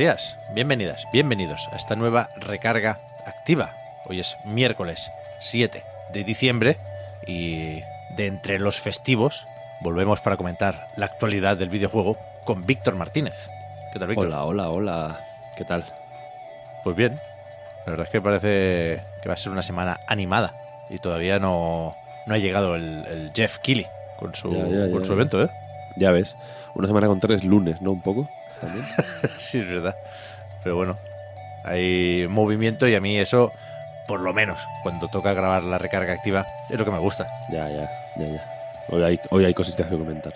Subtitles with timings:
[0.00, 3.74] Días, bienvenidas, bienvenidos a esta nueva recarga activa.
[4.06, 6.78] Hoy es miércoles 7 de diciembre
[7.26, 7.82] y
[8.16, 9.44] de entre los festivos
[9.82, 13.34] volvemos para comentar la actualidad del videojuego con Víctor Martínez.
[13.92, 14.28] ¿Qué tal, Víctor?
[14.28, 15.20] Hola, hola, hola.
[15.54, 15.84] ¿Qué tal?
[16.82, 17.20] Pues bien,
[17.84, 20.54] la verdad es que parece que va a ser una semana animada
[20.88, 21.94] y todavía no,
[22.24, 23.86] no ha llegado el, el Jeff Keighley
[24.18, 25.50] con su, Ya, ya, con ya, su evento, ¿eh?
[25.96, 26.38] Ya ves,
[26.74, 27.90] una semana con tres lunes, ¿no?
[27.92, 28.30] Un poco.
[28.60, 28.84] También.
[29.38, 29.96] sí, es verdad.
[30.62, 30.98] Pero bueno,
[31.64, 33.52] hay movimiento y a mí eso,
[34.06, 37.26] por lo menos, cuando toca grabar la recarga activa, es lo que me gusta.
[37.50, 38.60] ya, ya, ya, ya.
[38.88, 40.34] Hoy hay, hoy hay cositas que comentar.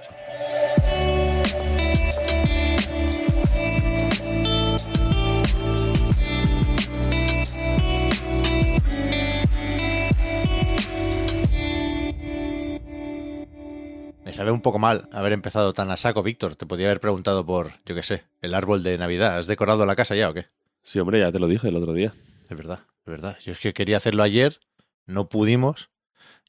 [14.34, 16.56] Sabe un poco mal haber empezado tan a saco, Víctor.
[16.56, 19.38] Te podía haber preguntado por, yo qué sé, el árbol de Navidad.
[19.38, 20.46] ¿Has decorado la casa ya o qué?
[20.82, 22.12] Sí, hombre, ya te lo dije el otro día.
[22.48, 23.38] Es verdad, es verdad.
[23.44, 24.60] Yo es que quería hacerlo ayer,
[25.06, 25.91] no pudimos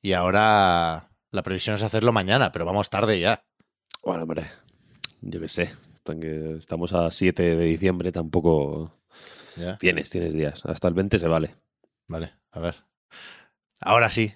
[0.01, 3.45] y ahora la previsión es hacerlo mañana, pero vamos tarde ya.
[4.03, 4.45] Bueno, hombre,
[5.21, 5.73] yo qué sé.
[6.59, 8.91] Estamos a 7 de diciembre, tampoco
[9.55, 9.77] Ya.
[9.77, 10.63] tienes, tienes días.
[10.65, 11.55] Hasta el 20 se vale.
[12.07, 12.75] Vale, a ver.
[13.81, 14.33] Ahora sí,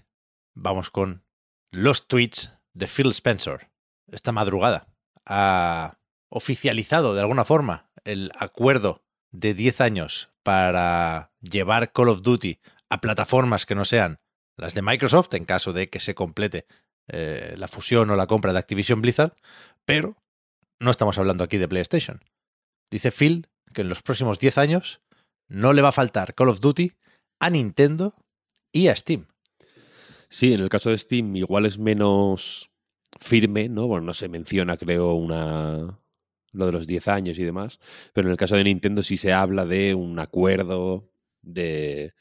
[0.56, 1.24] vamos con
[1.72, 3.70] los tweets de Phil Spencer.
[4.12, 4.88] Esta madrugada
[5.26, 12.60] ha oficializado de alguna forma el acuerdo de 10 años para llevar Call of Duty
[12.90, 14.20] a plataformas que no sean
[14.58, 16.66] las de Microsoft en caso de que se complete
[17.08, 19.36] eh, la fusión o la compra de Activision Blizzard,
[19.86, 20.18] pero
[20.80, 22.24] no estamos hablando aquí de PlayStation.
[22.92, 25.02] Dice Phil que en los próximos 10 años
[25.48, 26.94] no le va a faltar Call of Duty
[27.40, 28.14] a Nintendo
[28.72, 29.28] y a Steam.
[30.30, 32.70] Sí, en el caso de Steam igual es menos
[33.20, 33.88] firme, ¿no?
[33.88, 36.00] Bueno, no se menciona, creo, una
[36.52, 37.80] lo de los 10 años y demás,
[38.14, 42.14] pero en el caso de Nintendo sí se habla de un acuerdo de,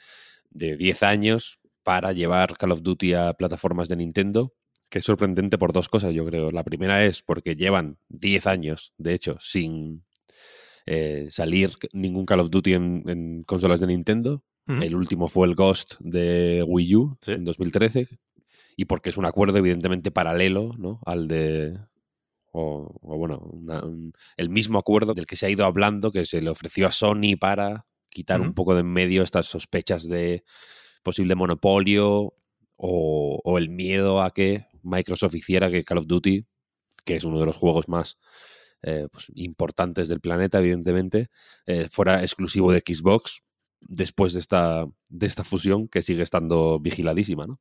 [0.51, 4.55] de 10 años para llevar Call of Duty a plataformas de Nintendo,
[4.91, 6.51] que es sorprendente por dos cosas, yo creo.
[6.53, 10.05] La primera es porque llevan 10 años, de hecho, sin
[10.87, 14.45] eh, salir ningún Call of Duty en, en consolas de Nintendo.
[14.69, 17.33] El último fue el Ghost de Wii U Sí.
[17.33, 18.07] en 2013.
[18.77, 21.01] Y porque es un acuerdo, evidentemente, paralelo ¿no?
[21.07, 21.79] al de.
[22.53, 26.25] O, o bueno, una- un- el mismo acuerdo del que se ha ido hablando, que
[26.25, 30.45] se le ofreció a Sony para quitar un poco de en medio estas sospechas de
[31.03, 32.35] posible monopolio
[32.77, 36.47] o, o el miedo a que Microsoft hiciera que Call of Duty,
[37.05, 38.17] que es uno de los juegos más
[38.83, 41.29] eh, pues, importantes del planeta, evidentemente,
[41.67, 43.43] eh, fuera exclusivo de Xbox
[43.81, 47.61] después de esta, de esta fusión que sigue estando vigiladísima, ¿no?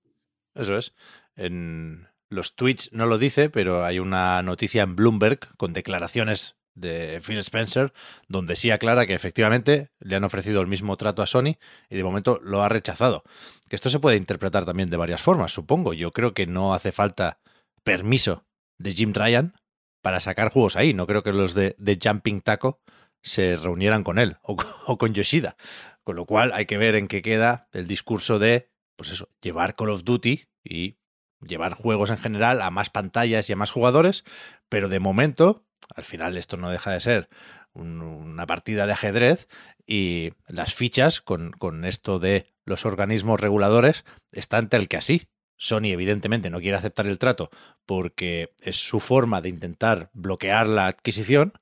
[0.56, 0.94] Eso es.
[1.36, 7.22] En los tweets no lo dice, pero hay una noticia en Bloomberg con declaraciones de
[7.26, 7.92] Phil Spencer
[8.28, 11.58] donde sí aclara que efectivamente le han ofrecido el mismo trato a Sony
[11.90, 13.24] y de momento lo ha rechazado.
[13.68, 15.94] Que esto se puede interpretar también de varias formas, supongo.
[15.94, 17.40] Yo creo que no hace falta
[17.84, 18.46] permiso
[18.78, 19.56] de Jim Ryan
[20.02, 20.94] para sacar juegos ahí.
[20.94, 22.80] No creo que los de, de Jumping Taco
[23.22, 24.56] se reunieran con él o,
[24.88, 25.56] o con Yoshida.
[26.04, 29.76] Con lo cual hay que ver en qué queda el discurso de, pues eso, llevar
[29.76, 30.98] Call of Duty y
[31.42, 34.24] llevar juegos en general a más pantallas y a más jugadores,
[34.70, 37.30] pero de momento, al final esto no deja de ser
[37.74, 39.48] un- una partida de ajedrez
[39.86, 45.30] y las fichas con, con esto de los organismos reguladores están tal que así.
[45.58, 47.50] Sony evidentemente no quiere aceptar el trato
[47.86, 51.54] porque es su forma de intentar bloquear la adquisición,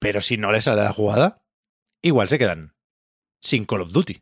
[0.00, 1.44] pero si no le sale la jugada,
[2.02, 2.74] igual se quedan
[3.40, 4.20] sin Call of Duty.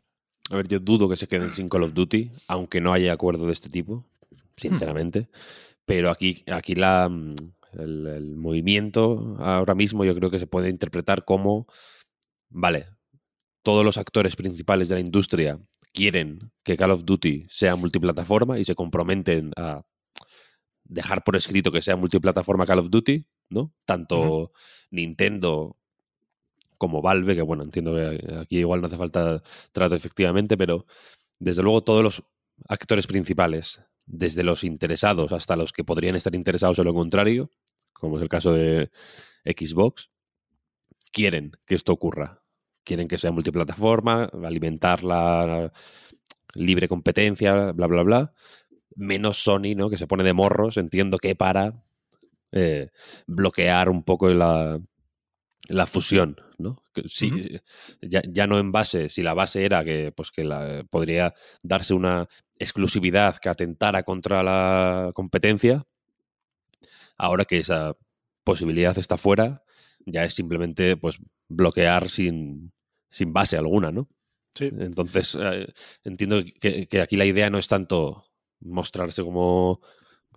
[0.51, 3.47] A ver, yo dudo que se queden sin Call of Duty, aunque no haya acuerdo
[3.47, 4.05] de este tipo,
[4.57, 5.29] sinceramente.
[5.85, 7.33] Pero aquí, aquí la, mm,
[7.73, 11.67] el movimiento ahora mismo yo creo que se puede interpretar como,
[12.49, 12.87] vale,
[13.63, 15.59] todos los actores principales de la industria
[15.93, 19.83] quieren que Call of Duty sea multiplataforma y se comprometen a
[20.83, 23.73] dejar por escrito que sea multiplataforma Call of Duty, ¿no?
[23.85, 24.51] Tanto
[24.91, 25.77] Nintendo
[26.77, 30.85] como Valve, que bueno, entiendo que aquí igual no hace falta trato efectivamente, pero
[31.37, 32.23] desde luego todos los
[32.67, 37.51] actores principales desde los interesados hasta los que podrían estar interesados en lo contrario,
[37.93, 38.89] como es el caso de
[39.45, 40.09] Xbox,
[41.11, 42.41] quieren que esto ocurra.
[42.83, 45.71] Quieren que sea multiplataforma, alimentar la
[46.55, 48.33] libre competencia, bla, bla, bla.
[48.95, 49.89] Menos Sony, ¿no?
[49.89, 51.83] Que se pone de morros, entiendo que para
[52.51, 52.89] eh,
[53.27, 54.79] bloquear un poco la,
[55.67, 56.83] la fusión, ¿no?
[57.07, 57.31] Si,
[58.01, 61.93] ya, ya, no en base, si la base era que, pues que la, podría darse
[61.93, 65.85] una exclusividad que atentara contra la competencia,
[67.17, 67.95] ahora que esa
[68.43, 69.63] posibilidad está fuera,
[70.05, 72.73] ya es simplemente pues bloquear sin,
[73.09, 74.09] sin base alguna, ¿no?
[74.55, 74.71] Sí.
[74.79, 75.71] Entonces, eh,
[76.03, 78.25] entiendo que, que, aquí la idea no es tanto
[78.59, 79.81] mostrarse como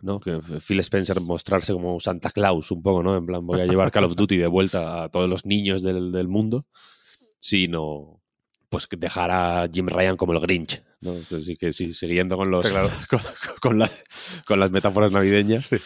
[0.02, 0.20] ¿no?
[0.20, 3.16] Que Phil Spencer mostrarse como Santa Claus un poco, ¿no?
[3.16, 6.12] En plan, voy a llevar Call of Duty de vuelta a todos los niños del,
[6.12, 6.66] del mundo,
[7.38, 8.20] sino
[8.68, 11.12] pues dejar a Jim Ryan como el Grinch, ¿no?
[11.12, 12.90] Así que sí, siguiendo con los claro.
[13.08, 13.20] con,
[13.60, 14.02] con, las,
[14.46, 15.66] con las metáforas navideñas.
[15.66, 15.76] Sí.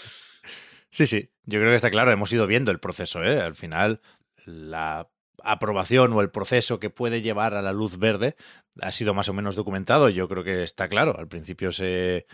[0.91, 1.31] sí, sí.
[1.45, 3.41] Yo creo que está claro, hemos ido viendo el proceso, ¿eh?
[3.41, 4.01] Al final,
[4.45, 5.11] la
[5.43, 8.37] aprobación o el proceso que puede llevar a la luz verde
[8.81, 10.09] ha sido más o menos documentado.
[10.09, 11.19] Yo creo que está claro.
[11.19, 12.27] Al principio se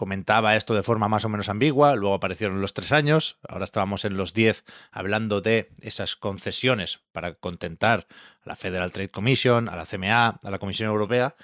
[0.00, 4.06] comentaba esto de forma más o menos ambigua, luego aparecieron los tres años, ahora estábamos
[4.06, 8.06] en los diez hablando de esas concesiones para contentar
[8.42, 11.36] a la Federal Trade Commission, a la CMA, a la Comisión Europea,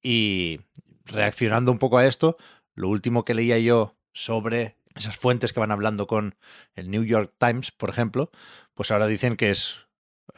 [0.00, 0.60] y
[1.06, 2.36] reaccionando un poco a esto,
[2.76, 6.36] lo último que leía yo sobre esas fuentes que van hablando con
[6.76, 8.30] el New York Times, por ejemplo,
[8.74, 9.88] pues ahora dicen que es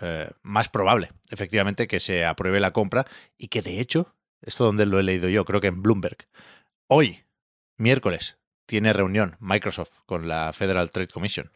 [0.00, 3.06] eh, más probable, efectivamente, que se apruebe la compra
[3.36, 6.26] y que de hecho, esto donde lo he leído yo, creo que en Bloomberg,
[6.86, 7.25] hoy
[7.76, 11.50] miércoles tiene reunión Microsoft con la Federal Trade Commission.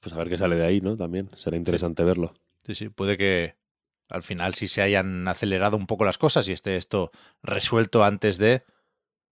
[0.00, 0.96] Pues a ver qué sale de ahí, ¿no?
[0.96, 2.34] También será interesante verlo.
[2.64, 3.56] Sí, sí, puede que
[4.08, 7.10] al final sí se hayan acelerado un poco las cosas y esté esto
[7.42, 8.62] resuelto antes de,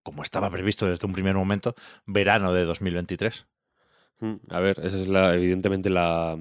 [0.03, 1.75] como estaba previsto desde un primer momento,
[2.07, 3.47] verano de 2023.
[4.21, 6.39] Hmm, A ver, esa es la, evidentemente la,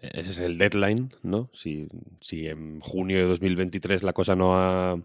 [0.00, 1.50] ese es el deadline, ¿no?
[1.52, 1.88] Si,
[2.20, 4.98] si en junio de 2023 la cosa no ha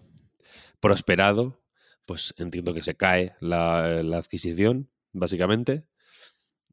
[0.79, 1.60] prosperado,
[2.05, 5.85] pues entiendo que se cae la, la, adquisición, básicamente.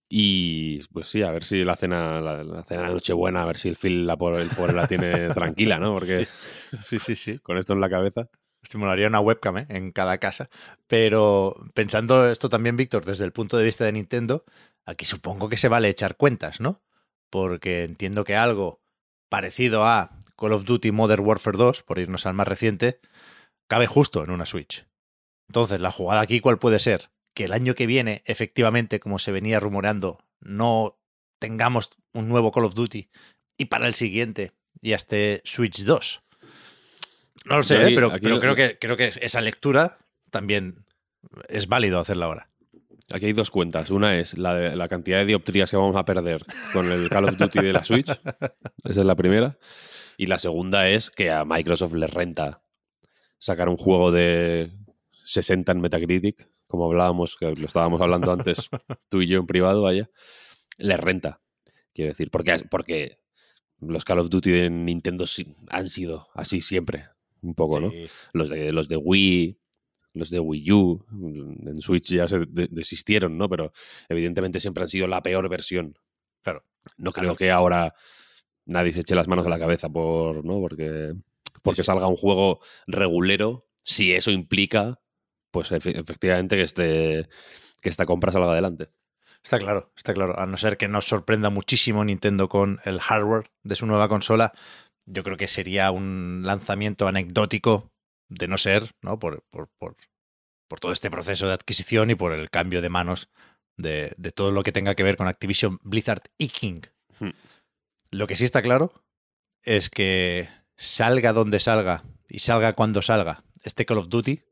[0.09, 3.59] Y pues sí, a ver si la cena, la, la cena de Nochebuena, a ver
[3.59, 5.93] si el Phil la, por, el pobre la tiene tranquila, ¿no?
[5.99, 6.27] Porque
[6.85, 7.39] sí, sí, sí.
[7.39, 8.29] Con esto en la cabeza.
[8.63, 9.67] Estimularía una webcam ¿eh?
[9.69, 10.49] en cada casa.
[10.87, 14.45] Pero pensando esto también, Víctor, desde el punto de vista de Nintendo,
[14.85, 16.83] aquí supongo que se vale echar cuentas, ¿no?
[17.31, 18.81] Porque entiendo que algo
[19.29, 23.01] parecido a Call of Duty Modern Warfare 2, por irnos al más reciente,
[23.67, 24.87] cabe justo en una Switch.
[25.49, 27.11] Entonces, la jugada aquí, ¿cuál puede ser?
[27.35, 30.99] Que el año que viene, efectivamente, como se venía rumoreando, no
[31.39, 33.09] tengamos un nuevo Call of Duty
[33.56, 36.23] y para el siguiente ya esté Switch 2.
[37.47, 37.95] No lo sé, aquí, ¿eh?
[37.95, 38.41] pero, pero lo...
[38.41, 39.99] creo, que, creo que esa lectura
[40.31, 40.85] también
[41.49, 42.50] es válido hacerla ahora.
[43.11, 43.91] Aquí hay dos cuentas.
[43.91, 47.25] Una es la, de, la cantidad de dioptrías que vamos a perder con el Call
[47.25, 48.09] of Duty de la Switch.
[48.85, 49.59] Esa es la primera.
[50.19, 52.61] Y la segunda es que a Microsoft le renta
[53.39, 54.73] sacar un juego de
[55.29, 58.71] 60 en Metacritic, como hablábamos, que lo estábamos hablando antes
[59.11, 60.09] tú y yo en privado, vaya,
[60.79, 61.43] le renta.
[61.93, 63.19] Quiero decir, porque, porque
[63.79, 65.27] los Call of Duty de Nintendo
[65.69, 67.09] han sido así siempre,
[67.43, 67.83] un poco, sí.
[67.83, 67.93] ¿no?
[68.33, 69.59] Los de, los de Wii,
[70.15, 73.51] los de Wii U, en Switch ya se de desistieron, ¿no?
[73.51, 73.73] Pero
[74.09, 75.99] evidentemente siempre han sido la peor versión.
[76.41, 76.65] Claro.
[76.97, 77.95] No creo que ahora
[78.64, 80.59] nadie se eche las manos a la cabeza por, ¿no?
[80.59, 81.12] Porque,
[81.62, 81.87] porque sí, sí.
[81.87, 84.99] salga un juego regulero, si eso implica
[85.50, 87.28] pues efectivamente que, este,
[87.81, 88.90] que esta compra salga adelante.
[89.43, 90.38] Está claro, está claro.
[90.38, 94.52] A no ser que nos sorprenda muchísimo Nintendo con el hardware de su nueva consola,
[95.07, 97.90] yo creo que sería un lanzamiento anecdótico
[98.28, 99.19] de no ser, ¿no?
[99.19, 99.97] Por, por, por,
[100.69, 103.31] por todo este proceso de adquisición y por el cambio de manos
[103.76, 106.83] de, de, todo lo que tenga que ver con Activision, Blizzard y King.
[107.21, 107.31] Hmm.
[108.11, 108.93] Lo que sí está claro
[109.62, 114.43] es que salga donde salga y salga cuando salga este Call of Duty,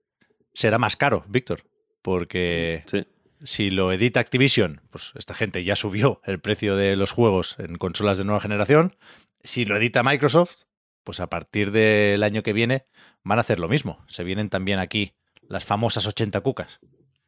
[0.56, 1.64] será más caro, Víctor,
[2.02, 3.06] porque sí.
[3.44, 7.76] si lo edita Activision, pues esta gente ya subió el precio de los juegos en
[7.76, 8.96] consolas de nueva generación.
[9.44, 10.62] Si lo edita Microsoft,
[11.04, 12.86] pues a partir del año que viene
[13.22, 14.02] van a hacer lo mismo.
[14.08, 15.12] Se vienen también aquí
[15.48, 16.80] las famosas 80 cucas.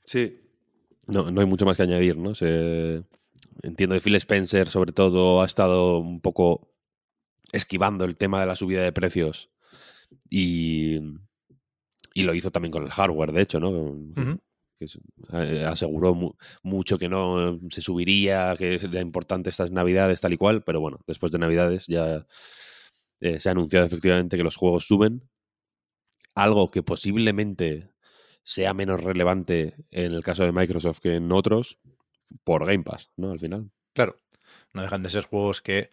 [0.06, 0.40] Sí.
[1.06, 2.34] No, no hay mucho más que añadir, ¿no?
[2.34, 3.04] Se...
[3.62, 6.72] Entiendo que Phil Spencer, sobre todo, ha estado un poco
[7.52, 9.50] esquivando el tema de la subida de precios
[10.30, 11.00] y,
[12.14, 13.70] y lo hizo también con el hardware, de hecho, ¿no?
[13.70, 14.40] Uh -huh.
[14.78, 14.86] Que
[15.32, 20.36] eh, aseguró mu mucho que no se subiría, que era importante estas navidades, tal y
[20.36, 22.26] cual, pero bueno, después de navidades ya
[23.20, 25.28] eh, se ha anunciado efectivamente que los juegos suben.
[26.34, 27.90] Algo que posiblemente
[28.44, 31.78] sea menos relevante en el caso de Microsoft que en otros
[32.44, 33.30] por Game Pass, ¿no?
[33.30, 33.70] Al final.
[33.94, 34.16] Claro,
[34.72, 35.90] no dejan de ser juegos que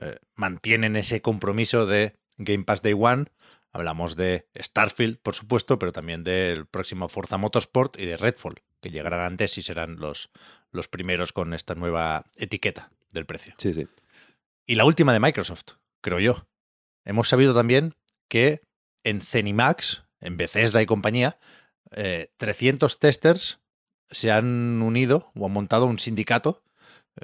[0.00, 3.26] eh, mantienen ese compromiso de Game Pass Day One.
[3.72, 8.90] Hablamos de Starfield, por supuesto, pero también del próximo Forza Motorsport y de Redfall, que
[8.90, 10.30] llegarán antes y serán los,
[10.70, 13.54] los primeros con esta nueva etiqueta del precio.
[13.58, 13.86] Sí, sí.
[14.66, 16.46] Y la última de Microsoft, creo yo.
[17.04, 17.94] Hemos sabido también
[18.28, 18.62] que
[19.02, 21.38] en Zenimax, en Bethesda y compañía,
[21.92, 23.60] eh, 300 testers
[24.10, 26.62] se han unido o han montado un sindicato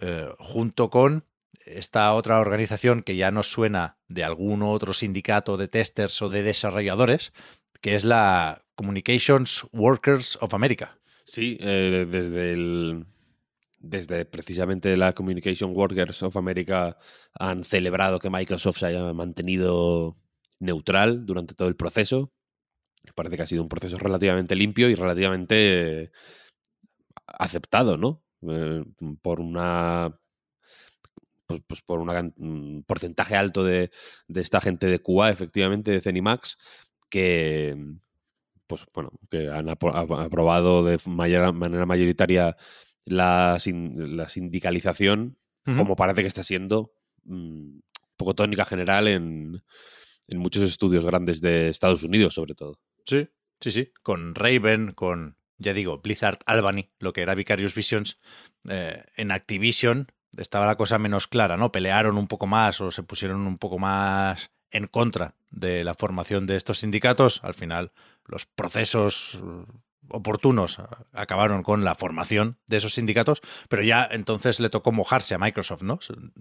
[0.01, 1.27] eh, junto con
[1.65, 6.43] esta otra organización que ya nos suena de algún otro sindicato de testers o de
[6.43, 7.33] desarrolladores,
[7.81, 10.99] que es la Communications Workers of America.
[11.25, 13.07] Sí, eh, desde el,
[13.79, 16.99] desde precisamente la Communication Workers of America
[17.39, 20.17] han celebrado que Microsoft se haya mantenido
[20.61, 22.33] neutral durante todo el proceso.
[23.15, 26.11] Parece que ha sido un proceso relativamente limpio y relativamente
[27.27, 28.23] aceptado, ¿no?
[28.43, 28.85] Eh,
[29.23, 30.19] por una
[31.61, 33.91] pues, pues por un porcentaje alto de,
[34.29, 36.59] de, esta gente de QA, efectivamente, de Cenimax,
[37.09, 37.77] que
[38.67, 42.57] pues bueno, que han aprobado de mayor, manera mayoritaria
[43.05, 43.59] la,
[43.97, 45.77] la sindicalización, uh -huh.
[45.77, 46.95] como parece que está siendo
[47.27, 47.83] un
[48.17, 49.63] poco tónica general en,
[50.29, 52.81] en muchos estudios grandes de Estados Unidos, sobre todo.
[53.05, 53.29] Sí,
[53.61, 53.93] sí, sí.
[54.03, 58.19] Con Raven, con ya digo, Blizzard Albany, lo que era Vicarious Visions,
[58.69, 61.73] eh, en Activision estaba la cosa menos clara, ¿no?
[61.73, 66.47] Pelearon un poco más o se pusieron un poco más en contra de la formación
[66.47, 67.41] de estos sindicatos.
[67.45, 67.93] Al final,
[68.27, 69.41] los procesos
[70.09, 70.79] oportunos
[71.13, 75.83] acabaron con la formación de esos sindicatos, pero ya entonces le tocó mojarse a Microsoft,
[75.83, 75.99] ¿no?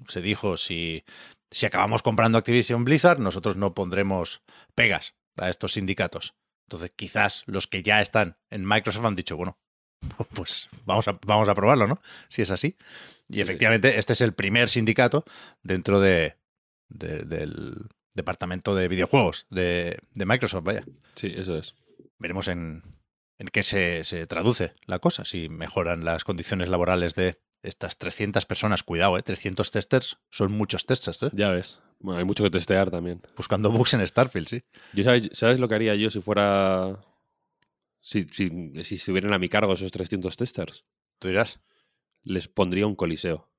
[0.07, 1.03] Se dijo, si,
[1.51, 4.41] si acabamos comprando Activision Blizzard, nosotros no pondremos
[4.75, 6.35] pegas a estos sindicatos.
[6.67, 9.57] Entonces, quizás los que ya están en Microsoft han dicho, bueno,
[10.33, 11.99] pues vamos a, vamos a probarlo, ¿no?
[12.29, 12.75] Si es así.
[13.29, 13.99] Y sí, efectivamente, sí.
[13.99, 15.25] este es el primer sindicato
[15.63, 16.35] dentro de,
[16.89, 20.83] de, del departamento de videojuegos de, de, Microsoft, vaya.
[21.15, 21.75] Sí, eso es.
[22.19, 22.83] Veremos en,
[23.37, 28.45] en qué se, se, traduce la cosa, si mejoran las condiciones laborales de estas 300
[28.45, 28.83] personas.
[28.83, 29.23] Cuidado, ¿eh?
[29.23, 31.29] 300 testers son muchos testers, ¿eh?
[31.33, 31.79] Ya ves.
[31.99, 33.21] Bueno, hay mucho que testear también.
[33.37, 34.63] Buscando bugs en Starfield, sí.
[34.93, 36.99] Yo sabes, ¿Sabes lo que haría yo si fuera.
[38.03, 38.49] Si, si,
[38.83, 40.83] si estuvieran a mi cargo esos 300 testers?
[41.19, 41.61] Tú dirás.
[42.21, 43.49] Les pondría un coliseo.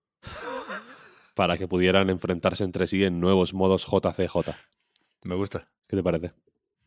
[1.34, 4.50] para que pudieran enfrentarse entre sí en nuevos modos JCJ.
[5.22, 5.70] Me gusta.
[5.88, 6.32] ¿Qué te parece?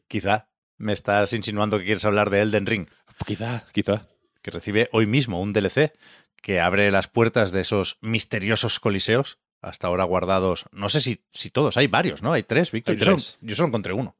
[0.08, 2.90] Quizá me estás insinuando que quieres hablar de Elden Ring.
[3.26, 4.08] Quizá, quizá.
[4.44, 5.98] Que recibe hoy mismo un DLC
[6.36, 10.66] que abre las puertas de esos misteriosos coliseos hasta ahora guardados.
[10.72, 12.34] No sé si, si todos, hay varios, ¿no?
[12.34, 12.98] Hay tres, Víctor.
[12.98, 13.06] Yo.
[13.06, 14.16] Solo, yo, Solo, encontré uno.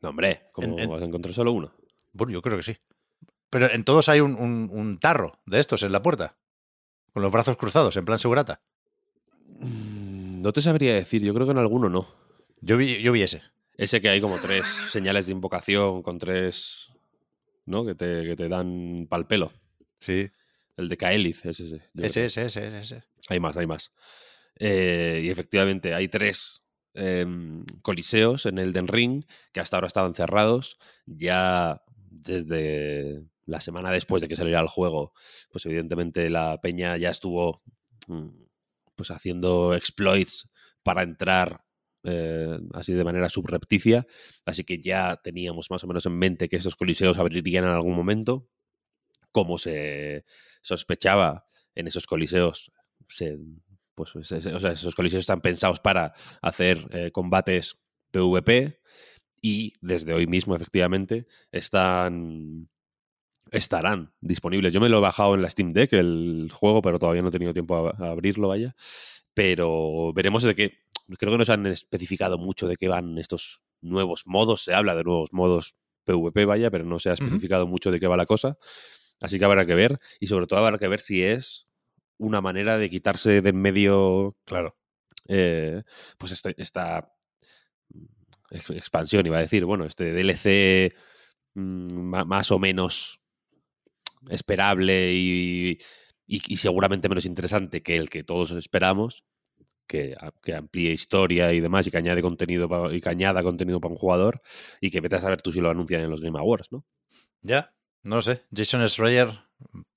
[0.00, 0.90] No, hombre, ¿cómo en, en...
[0.90, 1.74] vas a encontrar solo uno?
[2.12, 2.76] Bueno, yo creo que sí.
[3.50, 6.36] Pero en todos hay un, un, un, tarro de estos en la puerta.
[7.12, 8.62] Con los brazos cruzados, en plan segurata.
[9.58, 12.08] Mm, No te sabría decir, yo creo que en alguno no.
[12.60, 13.42] Yo vi, yo vi ese.
[13.76, 16.90] Ese que hay como tres señales de invocación con tres.
[17.66, 17.84] ¿No?
[17.84, 19.52] Que te, que te dan pal pelo.
[20.00, 20.30] Sí.
[20.76, 21.82] El de Kaelith, ese, ese.
[21.94, 23.02] Ese, ese, ese, ese.
[23.28, 23.92] Hay más, hay más.
[24.56, 26.62] Eh, y efectivamente, hay tres
[26.94, 27.26] eh,
[27.82, 30.78] coliseos en el Den Ring que hasta ahora estaban cerrados.
[31.06, 35.12] Ya desde la semana después de que saliera el juego,
[35.50, 37.62] pues evidentemente la peña ya estuvo
[38.08, 38.28] mm,
[38.94, 40.50] pues haciendo exploits
[40.82, 41.64] para entrar
[42.04, 44.06] eh, así de manera subrepticia.
[44.44, 47.94] Así que ya teníamos más o menos en mente que esos coliseos abrirían en algún
[47.94, 48.48] momento.
[49.32, 50.24] Como se
[50.60, 52.72] sospechaba en esos coliseos,
[53.08, 53.38] se,
[53.94, 56.12] pues, o sea, esos coliseos están pensados para
[56.42, 57.78] hacer eh, combates
[58.10, 58.80] PvP
[59.40, 62.68] y desde hoy mismo, efectivamente, están
[63.50, 64.72] estarán disponibles.
[64.72, 67.32] Yo me lo he bajado en la Steam Deck, el juego, pero todavía no he
[67.32, 68.74] tenido tiempo a, a abrirlo, vaya.
[69.34, 70.78] Pero veremos de qué.
[71.18, 74.62] Creo que nos han especificado mucho de qué van estos nuevos modos.
[74.62, 77.70] Se habla de nuevos modos PvP, vaya, pero no se ha especificado uh -huh.
[77.70, 78.58] mucho de qué va la cosa.
[79.20, 79.98] Así que habrá que ver.
[80.20, 81.66] Y sobre todo habrá que ver si es
[82.18, 84.36] una manera de quitarse de en medio.
[84.44, 84.76] Claro.
[85.28, 85.82] Eh,
[86.18, 87.12] pues esta, esta
[88.50, 89.64] expansión, iba a decir.
[89.64, 90.94] Bueno, este DLC
[91.54, 93.20] mmm, más o menos
[94.28, 95.78] esperable y,
[96.26, 99.24] y, y, seguramente menos interesante que el que todos esperamos,
[99.86, 103.92] que, que, amplíe historia y demás y que añade contenido y que añada contenido para
[103.92, 104.42] un jugador
[104.80, 106.84] y que vete a saber tú si lo anuncian en los Game Awards, ¿no?
[107.42, 108.42] Ya, no lo sé.
[108.54, 109.30] Jason Schreier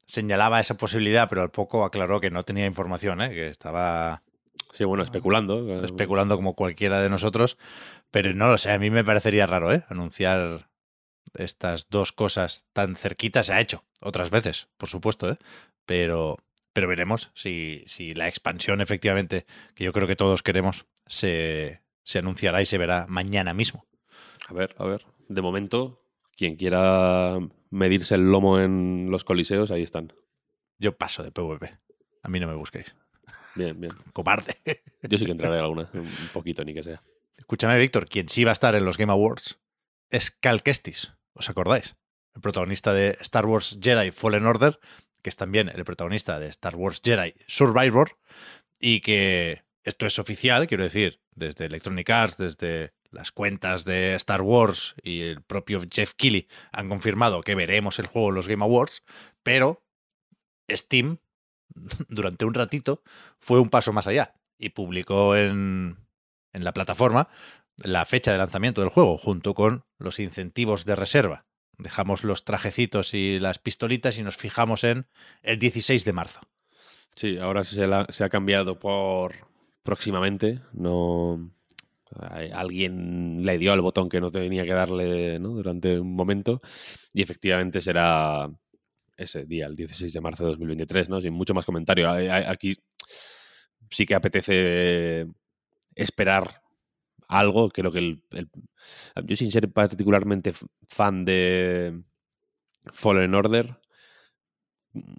[0.06, 3.30] señalaba esa posibilidad, pero al poco aclaró que no tenía información, ¿eh?
[3.30, 4.24] que estaba...
[4.74, 5.84] Sí, bueno, especulando.
[5.84, 7.58] Especulando como cualquiera de nosotros,
[8.14, 9.84] pero no lo sé, a mí me parecería raro, ¿eh?
[9.90, 10.70] Anunciar
[11.34, 13.48] estas dos cosas tan cerquitas.
[13.48, 15.38] Se ha hecho otras veces, por supuesto, ¿eh?
[15.88, 16.38] pero,
[16.74, 22.20] pero veremos si, si la expansión efectivamente, que yo creo que todos queremos, se, se
[22.20, 23.88] anunciará y se verá mañana mismo.
[24.48, 25.08] A ver, a ver.
[25.28, 26.06] De momento,
[26.38, 27.40] quien quiera
[27.72, 30.14] medirse el lomo en los coliseos, ahí están.
[30.78, 31.80] Yo paso de PvP.
[32.22, 32.96] A mí no me busquéis.
[33.56, 33.94] Bien, bien.
[34.14, 34.60] Cobarde.
[35.02, 37.02] Yo sí que entraré alguna, un poquito ni que sea.
[37.38, 39.60] Escúchame, Víctor, quien sí va a estar en los Game Awards
[40.10, 41.14] es Cal Kestis.
[41.34, 41.96] ¿Os acordáis?
[42.36, 44.80] El protagonista de Star Wars Jedi Fallen Order,
[45.22, 48.18] que es también el protagonista de Star Wars Jedi Survivor,
[48.80, 54.42] y que esto es oficial, quiero decir, desde Electronic Arts, desde las cuentas de Star
[54.42, 58.64] Wars y el propio Jeff Keighley han confirmado que veremos el juego en los Game
[58.64, 59.04] Awards,
[59.44, 59.84] pero
[60.70, 61.20] Steam
[62.10, 63.04] durante un ratito
[63.40, 65.98] fue un paso más allá y publicó en,
[66.54, 67.28] en la plataforma
[67.84, 71.46] la fecha de lanzamiento del juego junto con los incentivos de reserva.
[71.78, 75.08] Dejamos los trajecitos y las pistolitas y nos fijamos en
[75.42, 76.40] el 16 de marzo.
[77.16, 79.34] Sí, ahora se, ha cambiado por
[79.82, 80.60] próximamente.
[80.72, 81.52] No.
[82.30, 85.50] hay- Alguien le dio al botón que no tenía que darle ¿no?
[85.50, 86.62] durante un momento.
[87.12, 88.50] Y efectivamente será
[89.18, 91.22] ese día, el 16 de marzo de 2023, ¿no?
[91.22, 92.10] Sin mucho más comentario.
[92.10, 92.78] Aquí
[93.90, 95.28] sí que apetece
[95.96, 96.62] esperar
[97.28, 97.70] algo.
[97.70, 98.50] Creo que el, el-
[99.26, 100.54] yo sin ser particularmente
[100.88, 102.04] fan de
[102.92, 103.78] Fallen Order,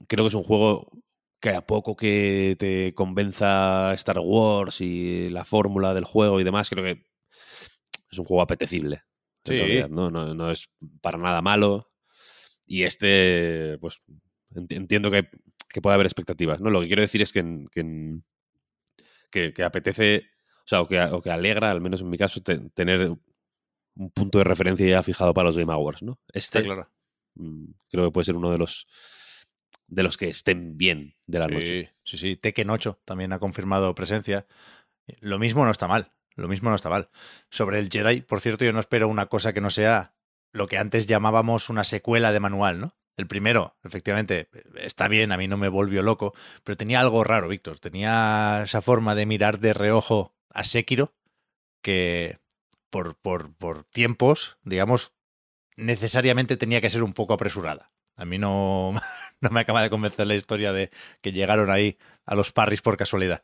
[0.09, 0.91] creo que es un juego
[1.41, 6.71] que a poco que te convenza Star Wars y la fórmula del juego y demás,
[6.71, 7.05] creo que
[8.11, 9.03] es un juego apetecible.
[9.45, 9.57] Sí.
[9.59, 10.11] realidad, ¿no?
[10.11, 10.71] No, no es
[11.03, 11.91] para nada malo.
[12.67, 14.03] Y este, pues
[14.55, 15.29] enti- entiendo que,
[15.69, 16.61] que puede haber expectativas.
[16.63, 16.71] ¿no?
[16.71, 17.67] Lo que quiero decir es que,
[19.53, 20.23] que apetece,
[20.65, 23.11] o sea, o que, o que alegra, al menos en mi caso, te- tener
[23.97, 26.03] un punto de referencia ya fijado para los Game Awards.
[26.03, 26.19] ¿no?
[26.33, 26.91] Este, Está claro.
[27.35, 28.87] mm, creo que puede ser uno de los
[29.87, 31.93] de los que estén bien de la noche.
[32.05, 32.37] Sí, sí, sí.
[32.37, 34.47] Tekken 8 también ha confirmado presencia.
[35.21, 36.13] Lo mismo no está mal.
[36.37, 37.11] Lo mismo no está mal.
[37.51, 40.15] Sobre el Jedi, por cierto, yo no espero una cosa que no sea
[40.53, 42.97] lo que antes llamábamos una secuela de manual, ¿no?
[43.17, 46.35] El primero, efectivamente, está bien, a mí no me volvió loco,
[46.65, 47.79] pero tenía algo raro, Víctor.
[47.79, 51.15] Tenía esa forma de mirar de reojo a Sekiro
[51.83, 52.39] que
[52.89, 55.13] por, por, por tiempos, digamos,
[55.77, 57.91] necesariamente tenía que ser un poco apresurada.
[58.17, 58.95] A mí no,
[59.41, 60.91] no me acaba de convencer la historia de
[61.21, 63.43] que llegaron ahí a los parries por casualidad.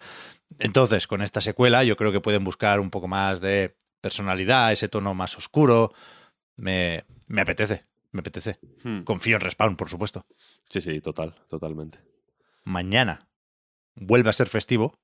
[0.59, 4.88] Entonces, con esta secuela, yo creo que pueden buscar un poco más de personalidad, ese
[4.88, 5.92] tono más oscuro.
[6.57, 8.59] Me, me apetece, me apetece.
[8.85, 9.03] Hmm.
[9.03, 10.25] Confío en Respawn, por supuesto.
[10.68, 11.99] Sí, sí, total, totalmente.
[12.64, 13.29] Mañana
[13.94, 14.94] vuelve a ser festivo,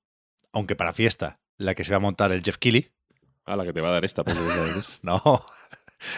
[0.52, 2.90] aunque para fiesta la que se va a montar el Jeff Keighley.
[3.44, 4.24] A la que te va a dar esta.
[4.24, 4.36] pues.
[5.02, 5.44] No,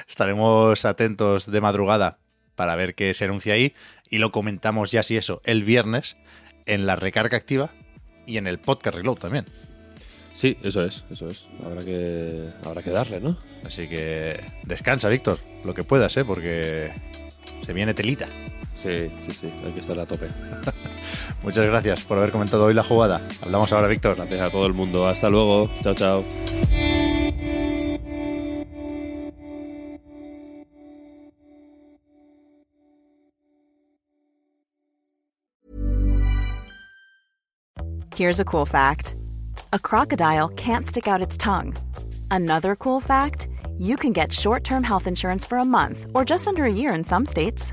[0.09, 2.19] estaremos atentos de madrugada
[2.55, 3.75] para ver qué se anuncia ahí
[4.11, 6.17] y lo comentamos ya si eso el viernes
[6.67, 7.71] en la recarga activa
[8.27, 9.47] y en el podcast reload también.
[10.35, 11.47] sí, eso es, eso es.
[11.65, 13.39] Habrá que, habrá que darle, ¿no?
[13.65, 16.25] Así que descansa, Víctor, lo que puedas, ¿eh?
[16.25, 16.93] porque
[17.65, 18.29] se viene telita.
[18.83, 20.27] Sí, sí, sí, hay que estar a tope.
[21.43, 23.23] Muchas gracias por haber comentado hoy la jugada.
[23.43, 24.17] Hablamos ahora, Víctor.
[24.17, 25.07] Gracias a todo el mundo.
[25.07, 25.71] Hasta luego.
[25.83, 26.25] Chao, chao.
[38.19, 39.15] Here's a cool fact
[39.73, 41.77] a crocodile can't stick out its tongue.
[42.33, 46.49] Another cool fact you can get short term health insurance for a month or just
[46.49, 47.73] under a year in some states.